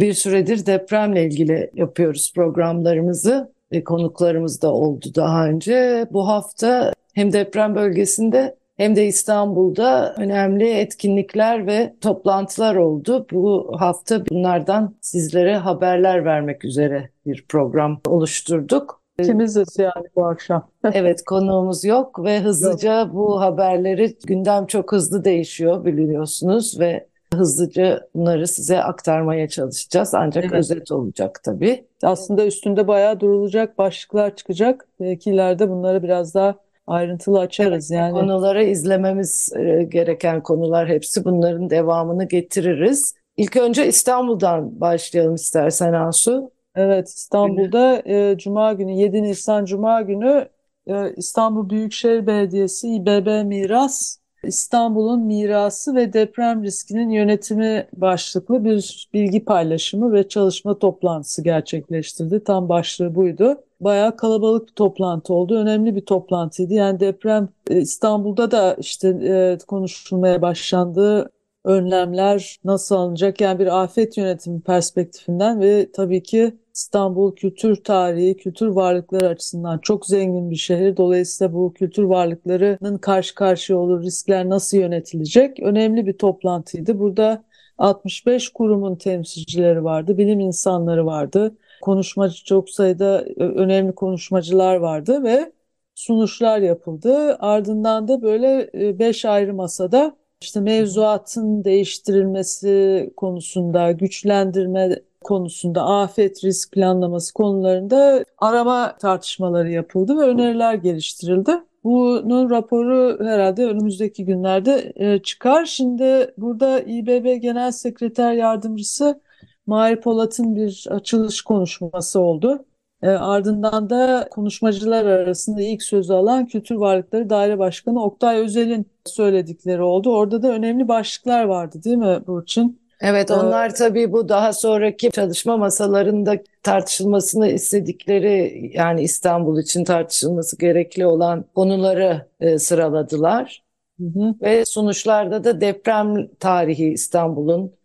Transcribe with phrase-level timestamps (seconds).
[0.00, 3.52] Bir süredir depremle ilgili yapıyoruz programlarımızı.
[3.72, 6.06] E, konuklarımız da oldu daha önce.
[6.12, 13.26] Bu hafta hem deprem bölgesinde hem de İstanbul'da önemli etkinlikler ve toplantılar oldu.
[13.32, 19.02] Bu hafta bunlardan sizlere haberler vermek üzere bir program oluşturduk.
[19.18, 20.70] İkimiziz yani bu akşam.
[20.92, 23.14] evet konuğumuz yok ve hızlıca yok.
[23.14, 30.14] bu haberleri gündem çok hızlı değişiyor biliyorsunuz ve hızlıca bunları size aktarmaya çalışacağız.
[30.14, 30.54] Ancak evet.
[30.54, 31.84] özet olacak tabii.
[32.02, 34.88] Aslında üstünde bayağı durulacak başlıklar çıkacak.
[35.00, 36.54] Belki ileride bunları biraz daha
[36.86, 38.12] ayrıntılı açarız evet, yani.
[38.12, 43.14] Konuları izlememiz e, gereken konular hepsi bunların devamını getiririz.
[43.36, 46.50] İlk önce İstanbul'dan başlayalım istersen Asu.
[46.74, 50.48] Evet İstanbul'da e, Cuma günü 7 Nisan Cuma günü
[50.86, 59.44] e, İstanbul Büyükşehir Belediyesi İBB Miras İstanbul'un mirası ve deprem riskinin yönetimi başlıklı bir bilgi
[59.44, 62.44] paylaşımı ve çalışma toplantısı gerçekleştirdi.
[62.44, 63.56] Tam başlığı buydu.
[63.80, 65.58] Bayağı kalabalık bir toplantı oldu.
[65.58, 66.74] Önemli bir toplantıydı.
[66.74, 71.30] Yani deprem e, İstanbul'da da işte e, konuşulmaya başlandı
[71.64, 73.40] önlemler nasıl alınacak?
[73.40, 80.06] Yani bir afet yönetimi perspektifinden ve tabii ki İstanbul kültür tarihi, kültür varlıkları açısından çok
[80.06, 80.96] zengin bir şehir.
[80.96, 85.60] Dolayısıyla bu kültür varlıklarının karşı karşıya olur, riskler nasıl yönetilecek?
[85.60, 86.98] Önemli bir toplantıydı.
[86.98, 87.44] Burada
[87.78, 95.52] 65 kurumun temsilcileri vardı, bilim insanları vardı, konuşmacı çok sayıda önemli konuşmacılar vardı ve
[95.94, 97.36] sunuşlar yapıldı.
[97.40, 107.34] Ardından da böyle 5 ayrı masada işte mevzuatın değiştirilmesi konusunda, güçlendirme konusunda, afet risk planlaması
[107.34, 111.52] konularında arama tartışmaları yapıldı ve öneriler geliştirildi.
[111.84, 115.64] Bunun raporu herhalde önümüzdeki günlerde e, çıkar.
[115.64, 119.20] Şimdi burada İBB Genel Sekreter Yardımcısı
[119.66, 122.64] Mahir Polat'ın bir açılış konuşması oldu.
[123.02, 129.82] E, ardından da konuşmacılar arasında ilk sözü alan Kültür Varlıkları Daire Başkanı Oktay Özel'in söyledikleri
[129.82, 130.16] oldu.
[130.16, 132.80] Orada da önemli başlıklar vardı değil mi Burçin?
[133.00, 141.06] Evet onlar tabii bu daha sonraki çalışma masalarında tartışılmasını istedikleri yani İstanbul için tartışılması gerekli
[141.06, 143.62] olan konuları e, sıraladılar.
[144.00, 144.34] Hı hı.
[144.42, 147.77] Ve sonuçlarda da deprem tarihi İstanbul'un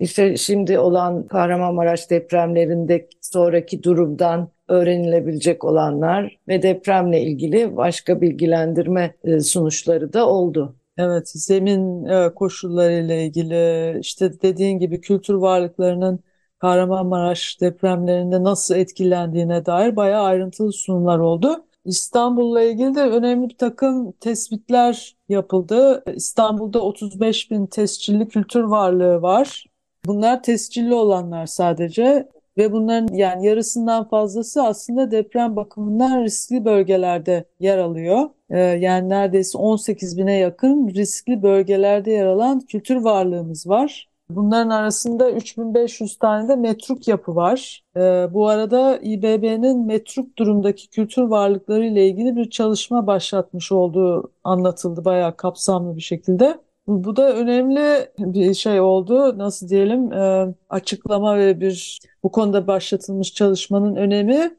[0.00, 9.40] işte şimdi olan Kahramanmaraş depremlerinde sonraki durumdan öğrenilebilecek olanlar ve depremle ilgili başka bilgilendirme e,
[9.40, 10.76] sonuçları da oldu.
[10.98, 16.20] Evet, zemin e, koşullarıyla ilgili işte dediğin gibi kültür varlıklarının
[16.58, 21.64] Kahramanmaraş depremlerinde nasıl etkilendiğine dair bayağı ayrıntılı sunumlar oldu.
[21.84, 26.04] İstanbul'la ilgili de önemli bir takım tespitler yapıldı.
[26.14, 29.67] İstanbul'da 35 bin tescilli kültür varlığı var.
[30.08, 37.78] Bunlar tescilli olanlar sadece ve bunların yani yarısından fazlası aslında deprem bakımından riskli bölgelerde yer
[37.78, 38.30] alıyor.
[38.50, 44.08] Ee, yani neredeyse 18 bine yakın riskli bölgelerde yer alan kültür varlığımız var.
[44.30, 47.82] Bunların arasında 3500 tane de metruk yapı var.
[47.96, 48.00] Ee,
[48.32, 55.36] bu arada İBB'nin metruk durumdaki kültür varlıkları ile ilgili bir çalışma başlatmış olduğu anlatıldı bayağı
[55.36, 56.58] kapsamlı bir şekilde.
[56.88, 59.38] Bu da önemli bir şey oldu.
[59.38, 64.56] Nasıl diyelim e, açıklama ve bir bu konuda başlatılmış çalışmanın önemi.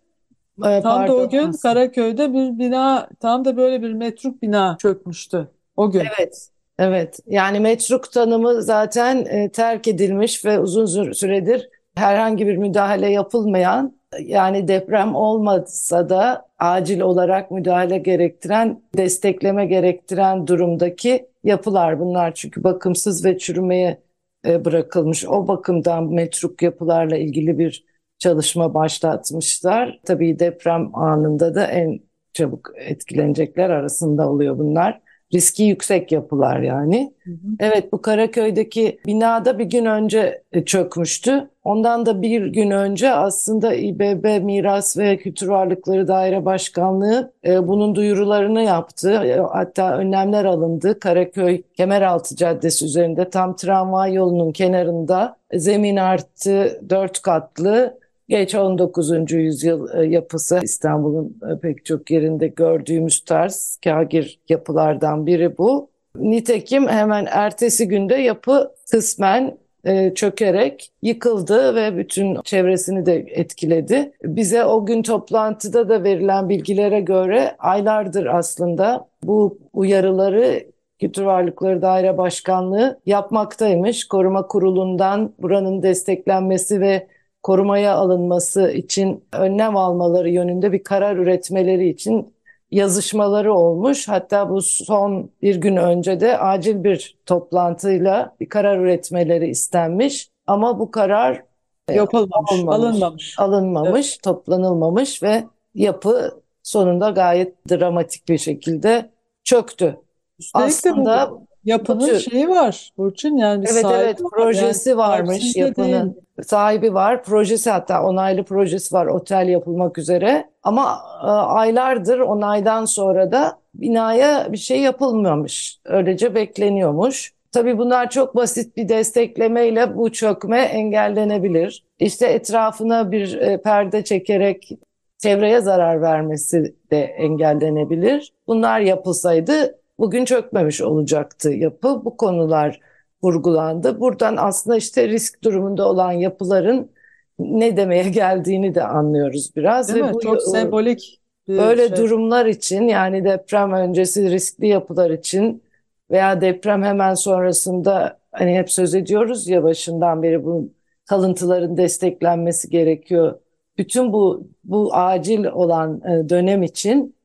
[0.65, 5.47] E, tam da o gün Karaköy'de bir bina, tam da böyle bir metruk bina çökmüştü
[5.77, 5.99] o gün.
[5.99, 7.19] Evet, evet.
[7.27, 14.67] Yani metruk tanımı zaten e, terk edilmiş ve uzun süredir herhangi bir müdahale yapılmayan yani
[14.67, 22.33] deprem olmasa da acil olarak müdahale gerektiren, destekleme gerektiren durumdaki yapılar bunlar.
[22.35, 24.01] Çünkü bakımsız ve çürümeye
[24.45, 25.25] e, bırakılmış.
[25.25, 27.85] O bakımdan metruk yapılarla ilgili bir
[28.19, 29.99] çalışma başlatmışlar.
[30.05, 31.99] Tabii deprem anında da en
[32.33, 35.01] çabuk etkilenecekler arasında oluyor bunlar
[35.33, 37.13] riski yüksek yapılar yani.
[37.23, 37.35] Hı hı.
[37.59, 41.49] Evet bu Karaköy'deki binada bir gün önce e, çökmüştü.
[41.63, 47.95] Ondan da bir gün önce aslında İBB Miras ve Kültür Varlıkları Daire Başkanlığı e, bunun
[47.95, 49.11] duyurularını yaptı.
[49.11, 50.99] E, hatta önlemler alındı.
[50.99, 57.99] Karaköy Kemeraltı Caddesi üzerinde tam tramvay yolunun kenarında zemin artı dört katlı
[58.29, 59.31] geç 19.
[59.31, 65.89] yüzyıl e, yapısı İstanbul'un e, pek çok yerinde gördüğümüz tarz kagir yapılardan biri bu.
[66.15, 74.11] Nitekim hemen ertesi günde yapı kısmen e, çökerek yıkıldı ve bütün çevresini de etkiledi.
[74.23, 80.63] Bize o gün toplantıda da verilen bilgilere göre aylardır aslında bu uyarıları
[80.99, 84.07] Kültür Varlıkları Daire Başkanlığı yapmaktaymış.
[84.07, 87.07] Koruma Kurulu'ndan buranın desteklenmesi ve
[87.43, 92.33] korumaya alınması için önlem almaları yönünde bir karar üretmeleri için
[92.71, 94.07] yazışmaları olmuş.
[94.07, 100.29] Hatta bu son bir gün önce de acil bir toplantıyla bir karar üretmeleri istenmiş.
[100.47, 101.43] Ama bu karar
[101.87, 103.35] e, yapılmamış, olmamış, alınmamış.
[103.39, 104.23] Alınmamış, evet.
[104.23, 105.43] toplanılmamış ve
[105.75, 109.09] yapı sonunda gayet dramatik bir şekilde
[109.43, 109.99] çöktü.
[110.39, 116.15] Üstelik Aslında bu yapının bu şeyi var Burçin yani evet evet projesi yani, varmış yapının.
[116.15, 117.23] Değil sahibi var.
[117.23, 120.49] Projesi hatta onaylı projesi var otel yapılmak üzere.
[120.63, 125.79] Ama e, aylardır onaydan sonra da binaya bir şey yapılmamış.
[125.85, 127.33] Öylece bekleniyormuş.
[127.51, 131.83] Tabii bunlar çok basit bir desteklemeyle bu çökme engellenebilir.
[131.99, 134.69] İşte etrafına bir e, perde çekerek
[135.17, 138.33] çevreye zarar vermesi de engellenebilir.
[138.47, 142.05] Bunlar yapılsaydı bugün çökmemiş olacaktı yapı.
[142.05, 142.79] Bu konular
[143.23, 143.99] vurgulandı.
[143.99, 146.91] Buradan aslında işte risk durumunda olan yapıların
[147.39, 149.93] ne demeye geldiğini de anlıyoruz biraz.
[149.93, 150.13] Değil Ve mi?
[150.13, 151.97] Bu, Çok sembolik böyle şey.
[151.97, 155.63] durumlar için yani deprem öncesi riskli yapılar için
[156.11, 160.69] veya deprem hemen sonrasında hani hep söz ediyoruz ya başından beri bu
[161.05, 163.39] kalıntıların desteklenmesi gerekiyor.
[163.77, 167.15] Bütün bu bu acil olan e, dönem için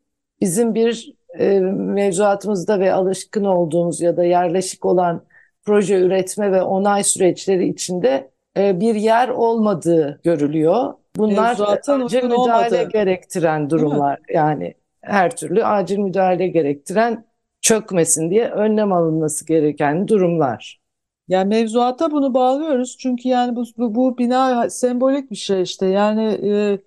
[0.41, 5.23] bizim bir e, mevzuatımızda ve alışkın olduğumuz ya da yerleşik olan
[5.65, 10.95] proje üretme ve onay süreçleri içinde e, bir yer olmadığı görülüyor.
[11.17, 12.89] Bunlar Zaten acil müdahale olmadı.
[12.93, 14.19] gerektiren durumlar.
[14.29, 17.25] Yani her türlü acil müdahale gerektiren
[17.61, 20.81] çökmesin diye önlem alınması gereken durumlar.
[21.29, 26.25] Yani mevzuata bunu bağlıyoruz çünkü yani bu, bu, bu bina sembolik bir şey işte yani
[26.25, 26.79] e,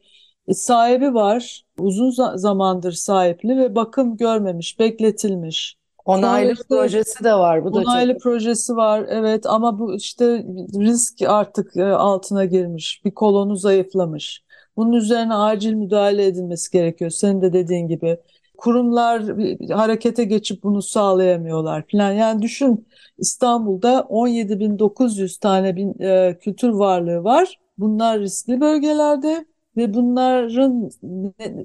[0.54, 5.78] sahibi var uzun zamandır sahipli ve bakım görmemiş bekletilmiş
[6.08, 7.66] Onaylı işte, projesi de var.
[7.66, 8.22] Bu da onaylı çok...
[8.22, 10.46] projesi var evet ama bu işte
[10.80, 13.02] risk artık e, altına girmiş.
[13.06, 14.44] Bir kolonu zayıflamış.
[14.78, 17.12] Bunun üzerine acil müdahale edilmesi gerekiyor.
[17.12, 18.18] Senin de dediğin gibi.
[18.58, 19.24] Kurumlar
[19.72, 22.12] harekete geçip bunu sağlayamıyorlar falan.
[22.12, 27.60] Yani düşün İstanbul'da 17.900 tane bin, e, kültür varlığı var.
[27.78, 29.46] Bunlar riskli bölgelerde
[29.78, 30.92] ve bunların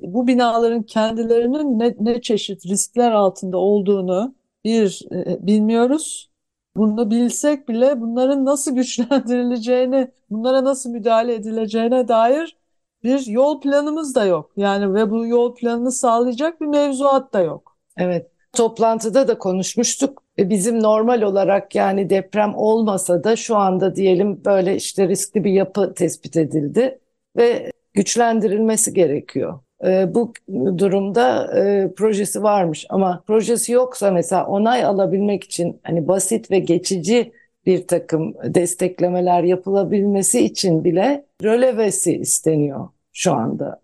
[0.02, 6.30] bu binaların kendilerinin ne, ne çeşit riskler altında olduğunu bir e, bilmiyoruz.
[6.76, 12.56] Bunu bilsek bile bunların nasıl güçlendirileceğini, bunlara nasıl müdahale edileceğine dair
[13.02, 14.52] bir yol planımız da yok.
[14.56, 17.76] Yani ve bu yol planını sağlayacak bir mevzuat da yok.
[17.96, 18.30] Evet.
[18.52, 20.22] Toplantıda da konuşmuştuk.
[20.38, 25.94] Bizim normal olarak yani deprem olmasa da şu anda diyelim böyle işte riskli bir yapı
[25.94, 26.98] tespit edildi
[27.36, 29.60] ve güçlendirilmesi gerekiyor.
[29.84, 30.32] E, bu
[30.78, 37.32] durumda e, projesi varmış ama projesi yoksa mesela onay alabilmek için hani basit ve geçici
[37.66, 43.82] bir takım desteklemeler yapılabilmesi için bile rölevesi isteniyor şu anda.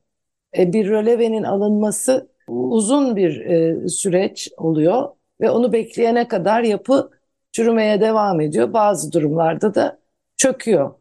[0.58, 5.08] E, bir rölevenin alınması uzun bir e, süreç oluyor
[5.40, 7.10] ve onu bekleyene kadar yapı
[7.52, 8.72] çürümeye devam ediyor.
[8.72, 9.98] Bazı durumlarda da
[10.36, 10.94] çöküyor.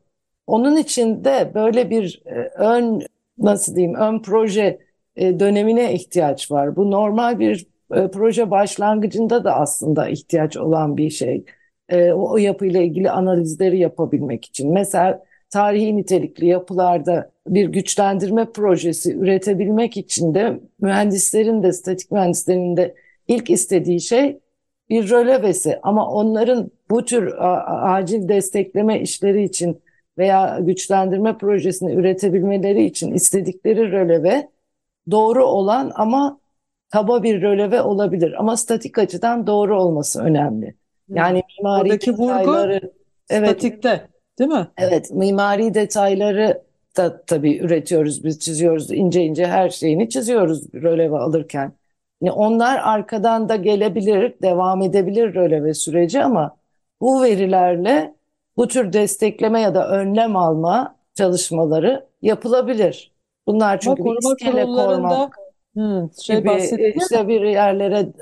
[0.47, 3.01] Onun için de böyle bir e, ön
[3.37, 4.79] nasıl diyeyim ön proje
[5.15, 6.75] e, dönemine ihtiyaç var.
[6.75, 11.45] Bu normal bir e, proje başlangıcında da aslında ihtiyaç olan bir şey.
[11.93, 14.73] O, o yapıyla ilgili analizleri yapabilmek için.
[14.73, 22.95] Mesela tarihi nitelikli yapılarda bir güçlendirme projesi üretebilmek için de mühendislerin de statik mühendislerin de
[23.27, 24.39] ilk istediği şey
[24.89, 27.33] bir rölevesi ama onların bu tür
[27.95, 29.81] acil destekleme işleri için
[30.17, 34.49] veya güçlendirme projesini üretebilmeleri için istedikleri röleve
[35.11, 36.39] doğru olan ama
[36.89, 38.35] kaba bir röleve olabilir.
[38.39, 40.75] Ama statik açıdan doğru olması önemli.
[41.09, 42.73] Yani mimari Oradaki detayları...
[42.73, 42.93] Vurgu
[43.29, 44.07] evet, statikte
[44.39, 44.67] değil mi?
[44.77, 46.61] Evet, mimari detayları
[46.97, 48.91] da tabii üretiyoruz, biz çiziyoruz.
[48.91, 51.73] ince ince her şeyini çiziyoruz röleve alırken.
[52.21, 56.57] Yani onlar arkadan da gelebilir, devam edebilir röleve süreci ama
[57.01, 58.13] bu verilerle
[58.57, 63.11] bu tür destekleme ya da önlem alma çalışmaları yapılabilir.
[63.47, 65.37] Bunlar çünkü bir iskele korumak
[65.73, 68.13] hmm, şey gibi işte bir yerlere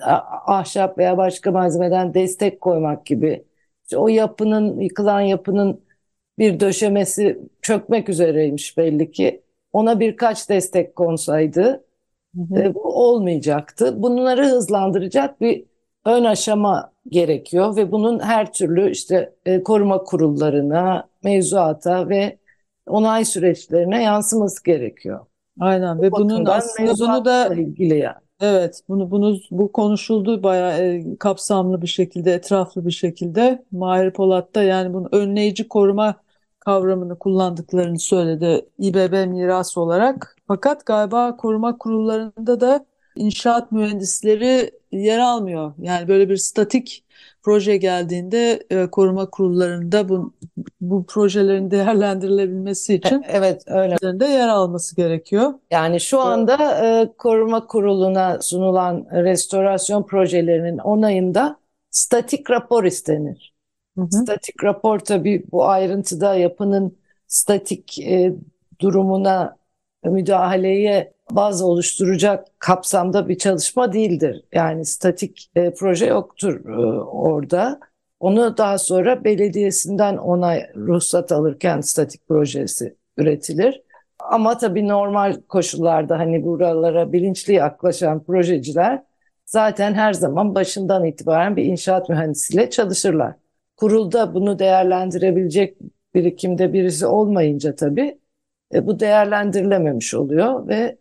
[0.46, 3.46] ahşap veya başka malzemeden destek koymak gibi.
[3.84, 5.86] İşte o yapının yıkılan yapının
[6.39, 9.42] bir döşemesi çökmek üzereymiş belli ki.
[9.74, 11.86] Ona birkaç destek konsaydı
[12.56, 14.04] e, bu olmayacaktı.
[14.04, 15.65] Bunları hızlandıracak bir
[16.05, 22.38] ön aşama gerekiyor ve bunun her türlü işte e, koruma kurullarına, mevzuata ve
[22.88, 25.25] onay süreçlerine yansıması gerekiyor.
[25.59, 28.15] Aynen ve Bu bunun bakımdan aslında bunu da ilgili yani.
[28.41, 33.65] evet bunu bunu bu konuşuldu bayağı e, kapsamlı bir şekilde, etraflı bir şekilde.
[33.71, 36.15] Mahir Polat da yani bunun önleyici koruma
[36.59, 40.35] kavramını kullandıklarını söyledi İBB miras olarak.
[40.47, 42.85] Fakat galiba koruma kurullarında da
[43.15, 45.74] inşaat mühendisleri yer almıyor.
[45.77, 47.05] Yani böyle bir statik
[47.41, 50.34] proje geldiğinde e, koruma kurullarında bu,
[50.81, 54.25] bu projelerin değerlendirilebilmesi için Evet öyle.
[54.25, 55.53] yer alması gerekiyor.
[55.72, 61.57] Yani şu anda e, koruma kuruluna sunulan restorasyon projelerinin onayında
[61.91, 63.53] statik rapor istenir.
[63.98, 64.07] Hı hı.
[64.12, 68.34] Statik rapor tabii bu ayrıntıda yapının statik e,
[68.81, 69.57] durumuna
[70.03, 74.44] müdahaleye baz oluşturacak kapsamda bir çalışma değildir.
[74.53, 77.79] Yani statik e, proje yoktur e, orada.
[78.20, 83.82] Onu daha sonra belediyesinden onay ruhsat alırken statik projesi üretilir.
[84.20, 89.03] Ama tabii normal koşullarda hani buralara bilinçli yaklaşan projeciler
[89.46, 93.36] zaten her zaman başından itibaren bir inşaat mühendisiyle çalışırlar.
[93.77, 95.77] Kurulda bunu değerlendirebilecek
[96.15, 98.20] birikimde birisi olmayınca tabii
[98.74, 100.98] e, bu değerlendirilememiş oluyor ve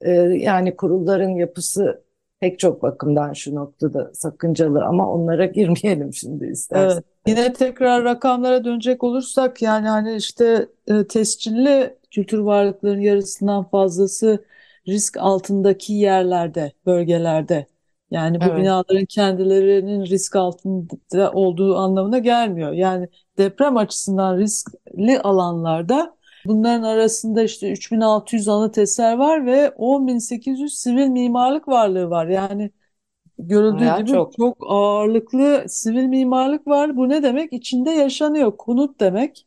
[0.00, 2.04] e, yani kurulların yapısı
[2.40, 6.94] pek çok bakımdan şu noktada sakıncalı ama onlara girmeyelim şimdi istersen.
[6.94, 7.04] Evet.
[7.26, 14.44] Yine tekrar rakamlara dönecek olursak yani hani işte e, tescilli kültür varlıklarının yarısından fazlası
[14.88, 17.66] risk altındaki yerlerde, bölgelerde.
[18.10, 18.56] Yani bu Evet.
[18.56, 22.72] binaların kendilerinin risk altında olduğu anlamına gelmiyor.
[22.72, 26.17] Yani deprem açısından riskli alanlarda
[26.48, 32.26] bunların arasında işte 3600 anıt eser var ve 10.800 sivil mimarlık varlığı var.
[32.28, 32.70] Yani
[33.38, 34.38] görüldüğü Bayağı gibi çok.
[34.38, 36.96] çok ağırlıklı sivil mimarlık var.
[36.96, 37.52] Bu ne demek?
[37.52, 38.56] İçinde yaşanıyor.
[38.58, 39.46] Konut demek.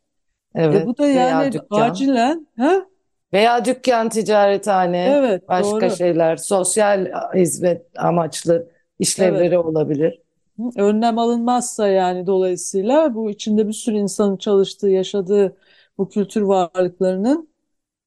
[0.71, 0.85] E Evet.
[0.85, 1.69] bu da Veya yani dükkan.
[1.69, 2.87] acilen, ha?
[3.33, 5.89] Veya dükkan, ticarethane, Evet, başka doğru.
[5.89, 7.05] şeyler, sosyal
[7.35, 10.21] hizmet amaçlı işlevleri olabilir.
[10.59, 15.57] Hı, Önlem alınmazsa yani dolayısıyla bu içinde bir sürü insanın çalıştığı, yaşadığı
[15.97, 17.49] bu kültür varlıklarının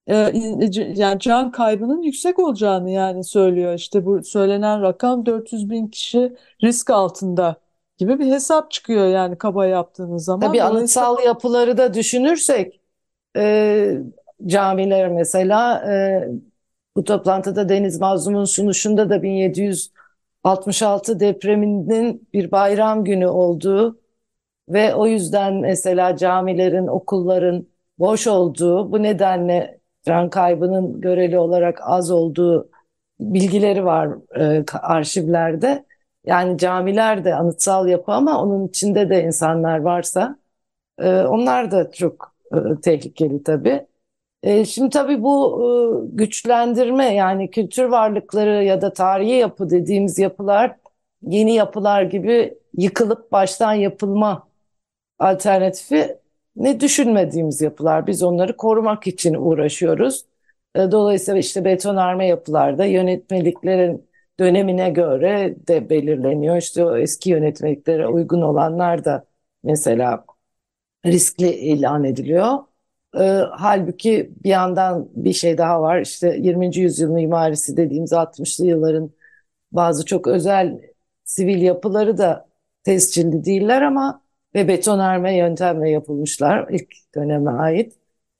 [0.08, 3.74] e, c- yani can kaybının yüksek olacağını yani söylüyor.
[3.74, 7.56] İşte bu söylenen rakam 400 bin kişi risk altında
[7.98, 10.58] gibi bir hesap çıkıyor yani kaba yaptığınız zaman.
[10.58, 12.80] Tabii anıtsal yapıları da düşünürsek
[13.36, 13.98] e,
[14.46, 16.28] camiler mesela e,
[16.96, 24.00] bu toplantıda Deniz Mazlum'un sunuşunda da 1766 depreminin bir bayram günü olduğu
[24.68, 27.66] ve o yüzden mesela camilerin, okulların
[27.98, 32.70] boş olduğu, bu nedenle can kaybının göreli olarak az olduğu
[33.20, 34.10] bilgileri var
[34.40, 35.84] e, arşivlerde.
[36.26, 40.38] Yani camiler de anıtsal yapı ama onun içinde de insanlar varsa
[40.98, 43.86] e, onlar da çok e, tehlikeli tabii.
[44.42, 45.62] E, şimdi tabii bu
[46.12, 50.76] e, güçlendirme yani kültür varlıkları ya da tarihi yapı dediğimiz yapılar
[51.22, 54.48] yeni yapılar gibi yıkılıp baştan yapılma
[55.18, 56.18] alternatifi
[56.56, 58.06] ne düşünmediğimiz yapılar.
[58.06, 60.26] Biz onları korumak için uğraşıyoruz.
[60.76, 64.06] E, Dolayısıyla işte betonarme yapılarda yönetmeliklerin
[64.40, 66.56] dönemine göre de belirleniyor.
[66.56, 69.26] İşte o eski yönetmeliklere uygun olanlar da
[69.62, 70.24] mesela
[71.06, 72.58] riskli ilan ediliyor.
[73.16, 73.20] E,
[73.52, 76.00] halbuki bir yandan bir şey daha var.
[76.00, 76.80] İşte 20.
[76.80, 79.10] yüzyıl mimarisi dediğimiz 60'lı yılların
[79.72, 80.80] bazı çok özel
[81.24, 82.48] sivil yapıları da
[82.84, 84.23] tescilli değiller ama
[84.54, 87.92] ve betonarme yöntemle yapılmışlar ilk döneme ait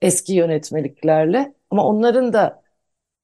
[0.03, 2.63] eski yönetmeliklerle ama onların da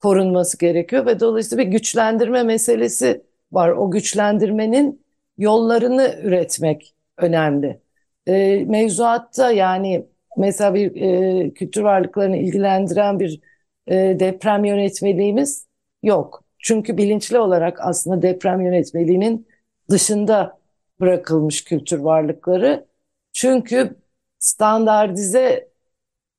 [0.01, 3.69] korunması gerekiyor ve dolayısıyla bir güçlendirme meselesi var.
[3.71, 5.03] O güçlendirmenin
[5.39, 7.81] yollarını üretmek önemli.
[8.27, 10.07] E, mevzuatta yani
[10.37, 13.41] mesela bir e, kültür varlıklarını ilgilendiren bir
[13.87, 15.67] e, deprem yönetmeliğimiz
[16.03, 16.45] yok.
[16.59, 19.49] Çünkü bilinçli olarak aslında deprem yönetmeliğinin
[19.91, 20.60] dışında
[21.01, 22.87] bırakılmış kültür varlıkları.
[23.33, 23.97] Çünkü
[24.39, 25.69] standartize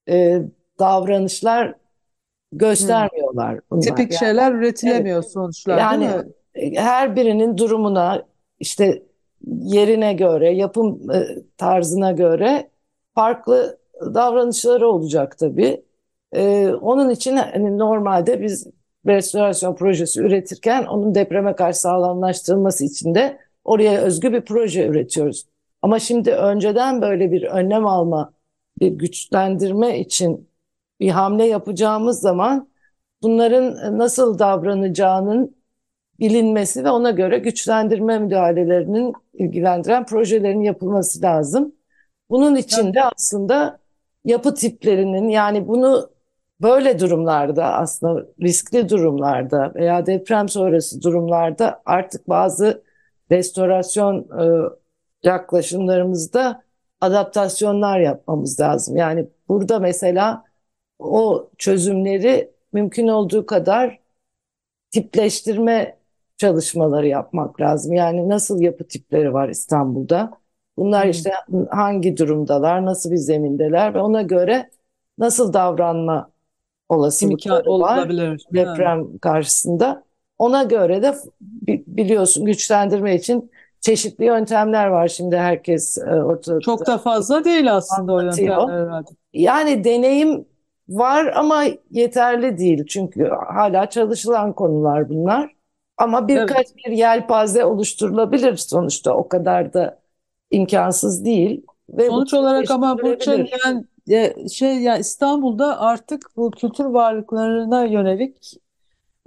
[0.10, 0.41] e,
[0.80, 1.75] davranışlar
[2.51, 3.82] göstermiyorlar bunlar.
[3.82, 6.32] tipik Yani, şeyler üretilemiyor sonuçlar değil yani mi?
[6.56, 8.25] e, her birinin durumuna
[8.60, 9.03] işte
[9.48, 11.27] yerine göre, yapım e,
[11.58, 12.70] tarzına göre
[13.15, 15.84] farklı davranışları olacak tabii.
[16.34, 18.68] E, onun için hani normalde biz
[19.08, 25.46] restorasyon projesi üretirken onun depreme karşı sağlamlaştırılması için de oraya özgü bir proje üretiyoruz.
[25.82, 28.34] Ama şimdi önceden böyle bir önlem alma
[28.80, 30.50] bir güçlendirme için
[31.00, 32.70] bir hamle yapacağımız zaman
[33.22, 35.56] bunların nasıl davranacağının
[36.20, 41.75] bilinmesi ve ona göre güçlendirme müdahalelerinin ilgilendiren projelerin yapılması lazım.
[42.30, 43.80] Bunun için de aslında
[44.25, 46.10] yapı tiplerinin yani bunu
[46.62, 52.84] böyle durumlarda aslında riskli durumlarda veya deprem sonrası durumlarda artık bazı
[53.32, 54.70] restorasyon e,
[55.24, 56.64] yaklaşımlarımızda
[57.02, 58.96] adaptasyonlar yapmamız lazım.
[58.96, 60.44] Yani burada mesela
[61.00, 64.00] o çözümleri mümkün olduğu kadar
[64.92, 65.98] tipleştirme
[66.38, 67.94] çalışmaları yapmak lazım.
[67.94, 70.32] Yani nasıl yapı tipleri var İstanbul'da?
[70.78, 71.32] Bunlar işte
[71.70, 74.70] hangi durumdalar, nasıl bir zemindeler ve ona göre
[75.18, 76.32] nasıl davranma
[76.90, 78.46] olasılıkları var olabilir.
[78.54, 79.20] deprem Yani.
[79.20, 80.04] karşısında.
[80.42, 86.60] Ona göre de bi- biliyorsun güçlendirme için çeşitli yöntemler var şimdi herkes e, ortada.
[86.60, 88.58] Çok da fazla değil aslında o Anlatıyor.
[88.58, 89.10] yöntemler herhalde.
[89.34, 90.46] Yani deneyim
[90.90, 92.86] var ama yeterli değil.
[92.86, 95.56] Çünkü hala çalışılan konular bunlar.
[95.98, 99.14] Ama birkaç bir yelpaze oluşturulabilir sonuçta.
[99.14, 100.00] O kadar da
[100.52, 101.66] imkansız değil.
[101.90, 103.60] Ve Sonuç olarak ama Burçin geliştirilebilir.
[103.66, 108.61] yani e, şey ya İstanbul'da artık bu kültür varlıklarına yönelik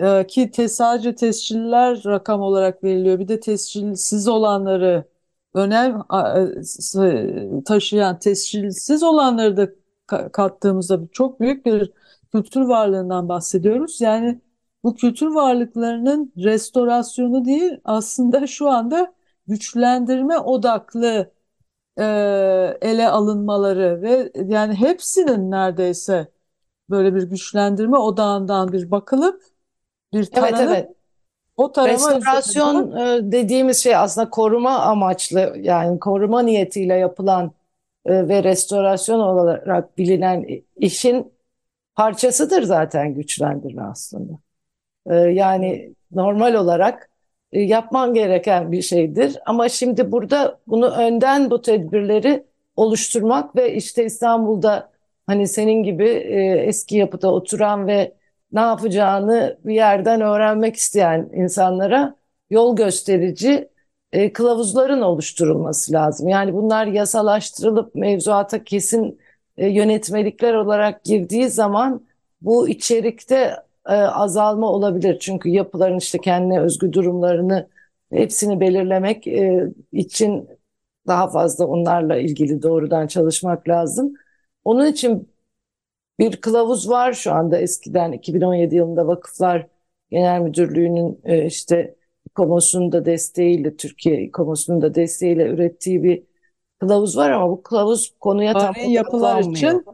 [0.01, 3.19] e, ki te, sadece tesciller rakam olarak veriliyor.
[3.19, 5.05] Bir de tescilsiz olanları
[5.55, 6.03] önem
[6.59, 9.65] e, s- taşıyan tescilsiz olanları da
[10.09, 11.93] ka- kattığımızda çok büyük bir
[12.33, 14.01] kültür varlığından bahsediyoruz.
[14.01, 14.41] Yani
[14.85, 19.15] bu kültür varlıklarının restorasyonu değil aslında şu anda
[19.47, 21.33] güçlendirme odaklı
[21.99, 22.05] e,
[22.81, 26.29] ele alınmaları ve yani hepsinin neredeyse
[26.91, 29.43] böyle bir güçlendirme odağından bir bakılıp
[30.15, 30.91] bir Evet taranıp evet.
[31.57, 37.53] o tarama Restorasyon üzerinden e, dediğimiz şey aslında koruma amaçlı yani koruma niyetiyle yapılan
[38.07, 41.33] e, ve restorasyon olarak bilinen işin
[41.97, 44.33] parçasıdır zaten güçlendirme aslında.
[45.11, 47.11] E, Yani normal olarak
[47.53, 49.39] yapman gereken bir şeydir.
[49.47, 52.45] Ama şimdi burada bunu önden bu tedbirleri
[52.77, 54.91] oluşturmak ve işte İstanbul'da
[55.27, 56.09] hani senin gibi
[56.67, 58.15] eski yapıda oturan ve
[58.53, 62.17] ne yapacağını bir yerden öğrenmek isteyen insanlara
[62.51, 63.69] yol gösterici
[64.13, 66.29] e, kılavuzların oluşturulması lazım.
[66.29, 69.19] Yani bunlar yasalaştırılıp mevzuata kesin
[69.57, 72.07] e, yönetmelikler olarak girdiği zaman
[72.41, 73.57] bu içerikte
[73.89, 75.19] e, azalma olabilir.
[75.19, 77.69] Çünkü yapıların işte kendine özgü durumlarını
[78.13, 80.49] hepsini belirlemek e, için
[81.07, 84.15] daha fazla onlarla ilgili doğrudan çalışmak lazım.
[84.65, 85.34] Onun için
[86.19, 89.67] bir kılavuz var şu anda eskiden 2017 yılında Vakıflar
[90.11, 91.95] Genel Müdürlüğü'nün e, işte
[92.31, 96.23] İKOMOS'un da desteğiyle Türkiye İKOMOS'un da desteğiyle ürettiği bir
[96.81, 99.85] kılavuz var ama bu kılavuz konuya tam yapılar için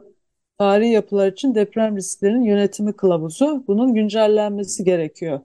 [0.59, 5.41] tarihi yapılar için deprem risklerinin yönetimi kılavuzu bunun güncellenmesi gerekiyor.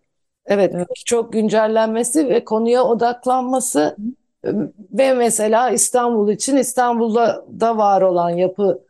[0.45, 0.87] Evet, Evet.
[1.05, 3.95] çok güncellenmesi ve konuya odaklanması
[4.45, 4.49] e,
[4.91, 8.85] ve mesela İstanbul için İstanbul'da da var olan yapı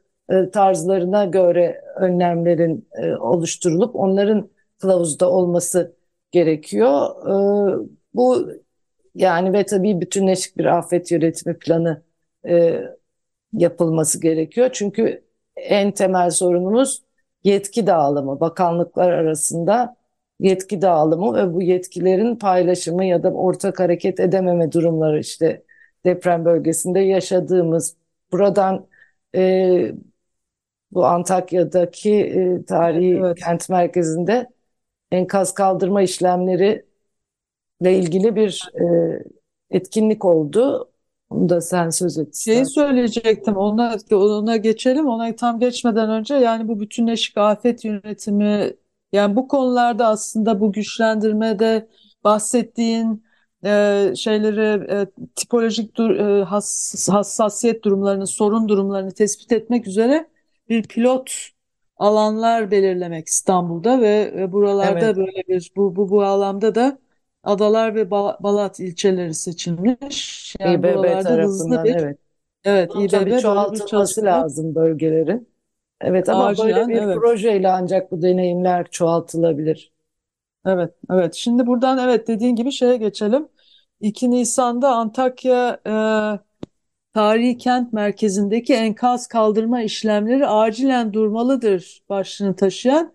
[0.54, 5.96] tarzlarına göre önlemlerin e, oluşturulup onların kılavuzda olması
[6.32, 7.10] gerekiyor.
[7.84, 8.52] E, Bu
[9.16, 12.04] yani ve tabii bütünleşik bir afet yönetimi planı
[12.48, 12.82] e,
[13.54, 14.70] yapılması gerekiyor.
[14.74, 15.24] Çünkü
[15.56, 17.04] en temel sorunumuz
[17.44, 19.98] yetki dağılımı, bakanlıklar arasında
[20.40, 25.64] yetki dağılımı ve bu yetkilerin paylaşımı ya da ortak hareket edememe durumları işte
[26.06, 27.98] deprem bölgesinde yaşadığımız
[28.32, 28.88] buradan
[29.36, 29.92] e,
[30.96, 33.38] bu Antakya'daki e, tarihi Evet.
[33.40, 34.50] kent merkezinde
[35.12, 36.86] enkaz kaldırma işlemleri
[37.82, 38.86] ile ilgili bir e,
[39.72, 40.92] etkinlik oldu.
[41.30, 43.58] Onu da sen söz et Şeyi söyleyecektim.
[43.58, 45.08] Ona ona geçelim.
[45.08, 48.74] Ona tam geçmeden önce yani bu bütünleşik afet yönetimi
[49.14, 51.88] yani bu konularda aslında bu güçlendirmede
[52.24, 53.26] bahsettiğin
[53.66, 60.28] e, şeyleri e, tipolojik dur, e, hass- hassasiyet durumlarını, sorun durumlarını tespit etmek üzere
[60.70, 61.32] bir pilot
[61.98, 65.18] alanlar belirlemek İstanbul'da ve e, buralarda Evet.
[65.18, 67.00] böyle bir bu bu bu alanda da
[67.44, 70.56] Adalar ve Ba- Balat ilçeleri seçilmiş.
[70.60, 72.20] Yani İBB buralarda hızlı bir evet.
[72.64, 75.50] Evet, Bunun İBB tabii böyle çoğaltılması lazım bölgelerin.
[76.02, 77.16] Evet ama böyle acilen bir evet.
[77.16, 79.94] projeyle ancak bu deneyimler çoğaltılabilir.
[80.66, 81.34] Evet, evet.
[81.36, 83.48] Şimdi buradan evet dediğin gibi şeye geçelim.
[84.02, 85.92] 2 Nisan'da Antakya e,
[87.16, 93.14] Tarihi Kent Merkezi'ndeki enkaz kaldırma işlemleri acilen durmalıdır başlığını taşıyan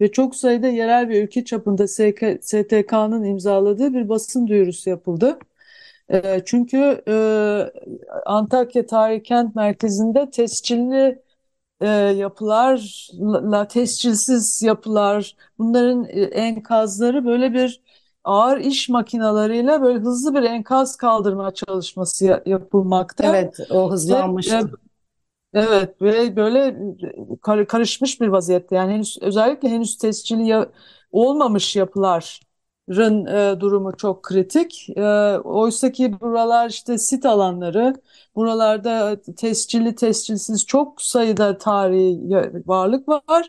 [0.00, 5.38] ve çok sayıda yerel ve ülke çapında STK'nın imzaladığı bir basın duyurusu yapıldı.
[6.08, 7.14] E, çünkü e,
[8.26, 11.22] Antakya Tarihi Kent Merkezi'nde tescilli
[11.80, 17.82] e, yapılarla tescilsiz yapılar bunların e, enkazları böyle bir
[18.24, 23.24] ağır iş makinalarıyla böyle hızlı bir enkaz kaldırma çalışması ya- yapılmakta.
[23.26, 24.54] Evet, o hızlanmıştı.
[24.64, 24.70] Ve-
[25.54, 26.76] Evet ve böyle
[27.42, 30.68] kar- karışmış bir vaziyette yani henüz özellikle henüz tescili ya-
[31.12, 34.88] olmamış yapıların e, durumu çok kritik.
[34.96, 35.02] E,
[35.44, 37.94] oysa ki buralar işte sit alanları,
[38.36, 43.48] buralarda tescilli tescilsiz çok sayıda tarihi varlık var.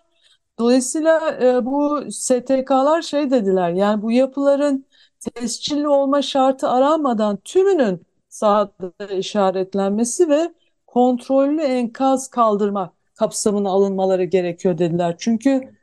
[0.60, 4.86] Dolayısıyla e, bu STK'lar şey dediler yani bu yapıların
[5.20, 10.54] tescilli olma şartı aranmadan tümünün sahada işaretlenmesi ve
[10.88, 15.16] kontrollü enkaz kaldırma kapsamına alınmaları gerekiyor dediler.
[15.20, 15.76] Çünkü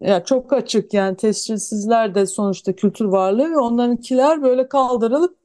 [0.00, 5.38] ya çok açık yani tescilsizler de sonuçta kültür varlığı ve onlarınkiler böyle kaldırılıp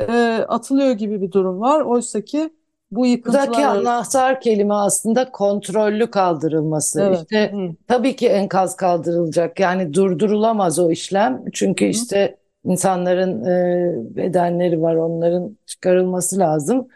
[0.00, 0.12] e,
[0.48, 1.80] atılıyor gibi bir durum var.
[1.80, 2.50] Oysa ki
[2.90, 7.00] bu Buradaki yıkıntılar anahtar kelime aslında kontrollü kaldırılması.
[7.02, 7.18] Evet.
[7.18, 7.74] İşte Hı.
[7.88, 9.60] tabii ki enkaz kaldırılacak.
[9.60, 11.44] Yani durdurulamaz o işlem.
[11.52, 16.88] Çünkü işte insanların e, bedenleri var, onların çıkarılması lazım.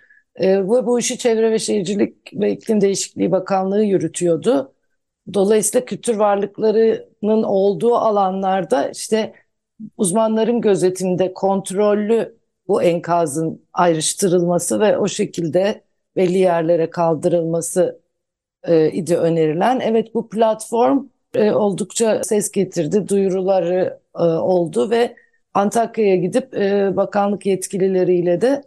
[0.43, 4.73] E, bu, bu işi Çevre ve Şehircilik ve İklim Değişikliği Bakanlığı yürütüyordu.
[5.35, 9.33] Dolayısıyla kültür varlıklarının olduğu alanlarda işte
[9.97, 15.84] uzmanların gözetiminde kontrollü bu enkazın ayrıştırılması ve o şekilde
[16.17, 18.01] belli yerlere kaldırılması
[18.65, 19.81] e, idi önerilen.
[19.81, 25.17] Evet bu platform e, oldukça ses getirdi, duyuruları e, oldu ve
[25.55, 28.63] Antakya'ya gidip e, bakanlık yetkilileriyle de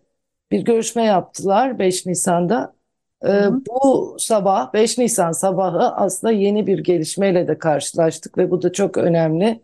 [0.52, 2.76] bir görüşme yaptılar 5 Nisan'da.
[3.24, 8.62] E, Hı bu sabah 5 Nisan sabahı aslında yeni bir gelişmeyle de karşılaştık ve bu
[8.62, 9.62] da çok önemli.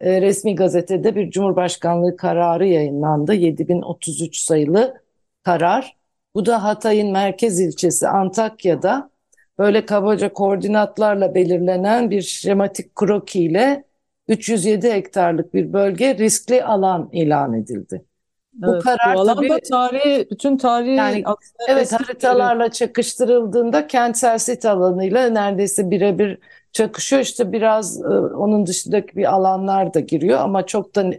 [0.00, 3.34] E, resmi gazetede bir Cumhurbaşkanlığı kararı yayınlandı.
[3.34, 5.02] 7033 sayılı
[5.44, 5.95] karar.
[6.36, 9.10] Bu da Hatay'ın merkez ilçesi Antakya'da
[9.58, 13.84] böyle kabaca koordinatlarla belirlenen bir şematik kroki ile
[14.28, 18.04] 307 hektarlık bir bölge riskli alan ilan edildi.
[18.52, 21.24] Bu Evet, karar bu alanda tabii- tarihi, bütün tarihi Yani
[21.68, 26.38] Evet haritalarla çakıştırıldığında kentsel sit alanıyla neredeyse birebir
[26.72, 27.22] çakışıyor.
[27.22, 31.10] İşte biraz e, onun dışındaki bir alanlar da giriyor ama çok da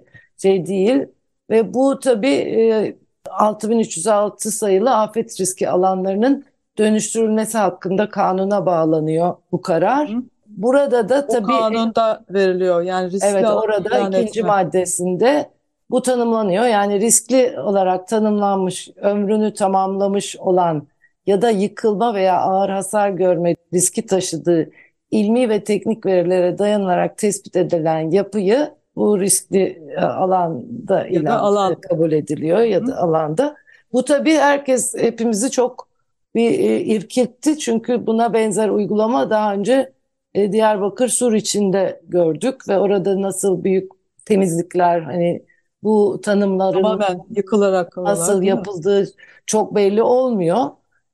[0.42, 1.06] şey değil.
[1.50, 2.98] Ve bu tabii e,
[3.30, 6.46] 6306 sayılı afet riski alanlarının
[6.78, 10.10] dönüştürülmesi hakkında kanuna bağlanıyor bu karar.
[10.10, 10.22] Hı.
[10.48, 12.82] Burada da o tabii kanunda veriliyor.
[12.82, 14.48] Yani riskli Evet orada ikinci etme.
[14.48, 15.50] maddesinde
[15.90, 16.66] bu tanımlanıyor.
[16.66, 20.88] Yani riskli olarak tanımlanmış, ömrünü tamamlamış olan
[21.26, 24.70] ya da yıkılma veya ağır hasar görme riski taşıdığı
[25.12, 31.76] ilmi ve teknik verilere dayanılarak tespit edilen yapıyı bu riskli e, alanda Ya ilan alan.
[31.82, 33.58] kabul ediliyor ya da alanda.
[33.94, 35.88] Bu tabii herkes hepimizi çok
[36.36, 39.94] bir e, irkiltti çünkü buna benzer uygulama daha önce
[40.34, 43.92] e, Diyarbakır Sur içinde gördük ve orada nasıl büyük
[44.26, 45.46] temizlikler hani
[45.84, 49.08] bu tanımların Tamamen yıkılarak nasıl yapıldığı
[49.46, 50.66] çok belli olmuyor.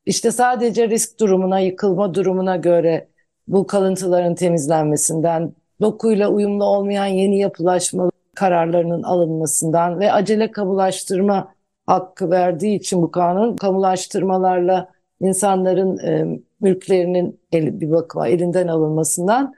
[0.06, 3.08] İşte sadece risk durumuna, yıkılma durumuna göre
[3.48, 11.54] bu kalıntıların temizlenmesinden, dokuyla uyumlu olmayan yeni yapılaşma kararlarının alınmasından ve acele kamulaştırma
[11.86, 14.92] hakkı verdiği için bu kanun kamulaştırmalarla
[15.22, 19.54] insanların e, mülklerinin el, bir bakıma elinden alınmasından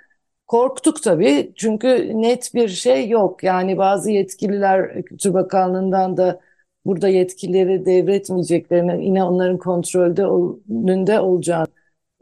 [0.48, 1.54] korktuk tabii.
[1.56, 3.44] Çünkü net bir şey yok.
[3.44, 6.40] Yani bazı yetkililer Kültür Bakanlığı'ndan da
[6.86, 11.66] burada yetkileri devretmeyeceklerini, yine onların kontrolde önünde olacağı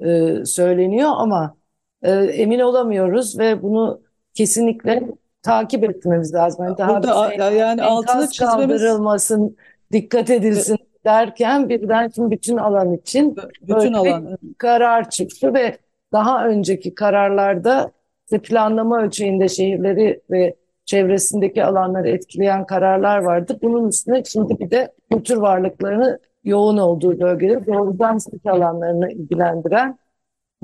[0.05, 1.55] e, söyleniyor ama
[2.03, 4.01] e, emin olamıyoruz ve bunu
[4.33, 5.03] kesinlikle
[5.41, 6.65] takip etmemiz lazım.
[6.65, 9.57] Yani daha Burada bize a- yani altını çizmemiz kaldırılmasın,
[9.91, 14.37] dikkat edilsin derken birden şimdi bütün alan için bütün bir alan.
[14.57, 15.77] karar çıktı ve
[16.11, 17.91] daha önceki kararlarda
[18.25, 23.59] işte planlama ölçeğinde şehirleri ve çevresindeki alanları etkileyen kararlar vardı.
[23.61, 29.97] Bunun üstüne şimdi bir de kültür varlıklarını yoğun olduğu bölgeleri doğrudan sit alanlarını ilgilendiren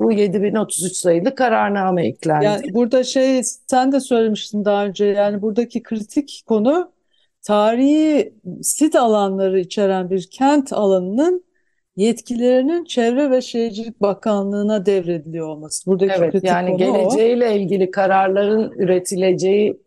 [0.00, 2.44] bu 7033 sayılı kararname eklendi.
[2.44, 6.92] Yani burada şey sen de söylemiştin daha önce yani buradaki kritik konu
[7.42, 11.44] tarihi sit alanları içeren bir kent alanının
[11.96, 15.90] yetkilerinin Çevre ve Şehircilik Bakanlığı'na devrediliyor olması.
[15.90, 17.10] Buradaki Evet, kritik yani konu o.
[17.10, 19.82] geleceğiyle ilgili kararların üretileceği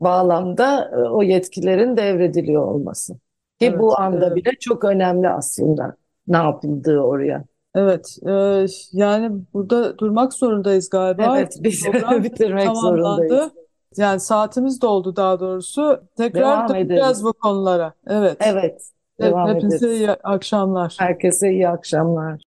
[0.00, 3.14] bağlamda e, o yetkilerin devrediliyor olması.
[3.60, 4.36] Ki Evet, bu anda evet.
[4.36, 7.44] bile çok önemli aslında ne yapıldığı oraya.
[7.78, 11.38] Evet, e, yani burada durmak zorundayız galiba.
[11.38, 13.02] Evet, biz Program bitirmek tamamlandı.
[13.02, 13.52] zorundayız.
[13.96, 16.00] Yani saatimiz doldu daha doğrusu.
[16.16, 17.92] Tekrar döneceğiz bu konulara.
[18.06, 18.36] Evet.
[18.40, 18.80] Evet,
[19.20, 20.00] devam Hepinize ederiz.
[20.00, 20.96] iyi akşamlar.
[20.98, 22.42] Herkese iyi akşamlar.